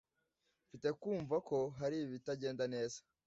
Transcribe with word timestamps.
mfite 0.67 0.87
kumva 1.01 1.35
ko 1.49 1.57
hari 1.79 1.97
ibitagenda 2.01 2.63
neza 2.73 2.99